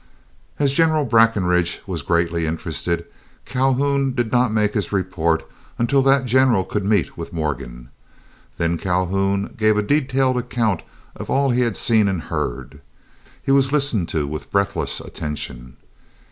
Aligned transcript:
As 0.57 0.73
General 0.73 1.05
Breckinridge 1.05 1.79
was 1.85 2.01
greatly 2.01 2.47
interested, 2.47 3.05
Calhoun 3.45 4.15
did 4.15 4.31
not 4.31 4.51
make 4.51 4.73
his 4.73 4.91
report 4.91 5.47
until 5.77 6.01
that 6.01 6.25
General 6.25 6.63
could 6.63 6.83
meet 6.83 7.15
with 7.15 7.31
Morgan. 7.31 7.89
Then 8.57 8.79
Calhoun 8.79 9.53
gave 9.55 9.77
a 9.77 9.83
detailed 9.83 10.39
account 10.39 10.81
of 11.15 11.29
all 11.29 11.51
he 11.51 11.61
had 11.61 11.77
seen 11.77 12.07
and 12.07 12.19
heard. 12.23 12.81
He 13.43 13.51
was 13.51 13.71
listened 13.71 14.09
to 14.09 14.25
with 14.25 14.49
breathless 14.49 15.01
attention. 15.01 15.77